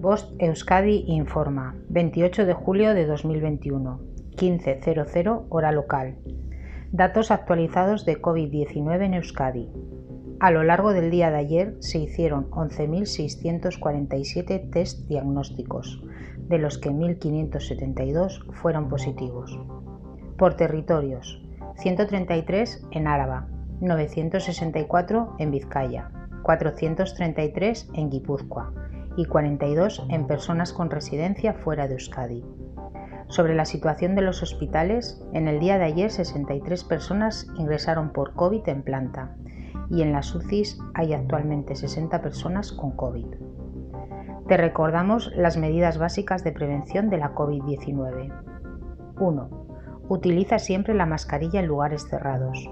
Post 0.00 0.32
Euskadi 0.38 1.04
informa, 1.08 1.74
28 1.88 2.46
de 2.46 2.54
julio 2.54 2.94
de 2.94 3.04
2021, 3.04 3.98
15.00 4.36 5.46
hora 5.48 5.72
local. 5.72 6.14
Datos 6.92 7.32
actualizados 7.32 8.04
de 8.04 8.22
COVID-19 8.22 9.04
en 9.04 9.14
Euskadi. 9.14 9.68
A 10.38 10.52
lo 10.52 10.62
largo 10.62 10.92
del 10.92 11.10
día 11.10 11.32
de 11.32 11.38
ayer 11.38 11.74
se 11.80 11.98
hicieron 11.98 12.48
11.647 12.50 14.70
test 14.70 15.08
diagnósticos, 15.08 16.00
de 16.46 16.58
los 16.58 16.78
que 16.78 16.90
1.572 16.90 18.52
fueron 18.52 18.88
positivos. 18.88 19.58
Por 20.36 20.54
territorios, 20.54 21.42
133 21.78 22.86
en 22.92 23.08
Álava, 23.08 23.48
964 23.80 25.34
en 25.40 25.50
Vizcaya, 25.50 26.12
433 26.44 27.90
en 27.94 28.10
Guipúzcoa 28.10 28.72
y 29.18 29.24
42 29.24 30.06
en 30.10 30.28
personas 30.28 30.72
con 30.72 30.90
residencia 30.90 31.52
fuera 31.52 31.88
de 31.88 31.94
Euskadi. 31.94 32.44
Sobre 33.26 33.56
la 33.56 33.64
situación 33.64 34.14
de 34.14 34.22
los 34.22 34.44
hospitales, 34.44 35.20
en 35.32 35.48
el 35.48 35.58
día 35.58 35.76
de 35.76 35.86
ayer 35.86 36.12
63 36.12 36.84
personas 36.84 37.48
ingresaron 37.56 38.12
por 38.12 38.34
COVID 38.34 38.68
en 38.68 38.84
planta 38.84 39.36
y 39.90 40.02
en 40.02 40.12
las 40.12 40.32
UCIs 40.32 40.78
hay 40.94 41.14
actualmente 41.14 41.74
60 41.74 42.22
personas 42.22 42.70
con 42.70 42.92
COVID. 42.92 43.26
Te 44.46 44.56
recordamos 44.56 45.32
las 45.34 45.56
medidas 45.56 45.98
básicas 45.98 46.44
de 46.44 46.52
prevención 46.52 47.10
de 47.10 47.18
la 47.18 47.34
COVID-19. 47.34 48.32
1. 49.18 49.50
Utiliza 50.08 50.60
siempre 50.60 50.94
la 50.94 51.06
mascarilla 51.06 51.58
en 51.58 51.66
lugares 51.66 52.06
cerrados. 52.08 52.70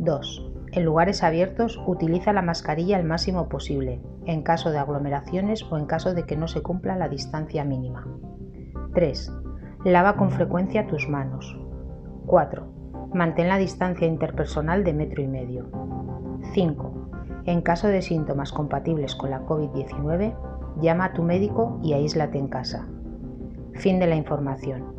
2. 0.00 0.55
En 0.76 0.84
lugares 0.84 1.22
abiertos 1.22 1.82
utiliza 1.86 2.34
la 2.34 2.42
mascarilla 2.42 2.98
el 2.98 3.04
máximo 3.06 3.48
posible, 3.48 4.02
en 4.26 4.42
caso 4.42 4.70
de 4.70 4.76
aglomeraciones 4.76 5.64
o 5.72 5.78
en 5.78 5.86
caso 5.86 6.12
de 6.12 6.24
que 6.24 6.36
no 6.36 6.48
se 6.48 6.60
cumpla 6.60 6.96
la 6.96 7.08
distancia 7.08 7.64
mínima. 7.64 8.06
3. 8.92 9.32
Lava 9.86 10.16
con 10.16 10.30
frecuencia 10.30 10.86
tus 10.86 11.08
manos. 11.08 11.58
4. 12.26 13.08
Mantén 13.14 13.48
la 13.48 13.56
distancia 13.56 14.06
interpersonal 14.06 14.84
de 14.84 14.92
metro 14.92 15.22
y 15.22 15.28
medio. 15.28 15.70
5. 16.52 17.42
En 17.46 17.62
caso 17.62 17.88
de 17.88 18.02
síntomas 18.02 18.52
compatibles 18.52 19.16
con 19.16 19.30
la 19.30 19.46
COVID-19, 19.46 20.36
llama 20.82 21.06
a 21.06 21.12
tu 21.14 21.22
médico 21.22 21.80
y 21.82 21.94
aíslate 21.94 22.36
en 22.36 22.48
casa. 22.48 22.86
Fin 23.72 23.98
de 23.98 24.08
la 24.08 24.16
información. 24.16 24.94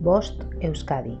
Bost 0.00 0.42
Euskadi, 0.58 1.20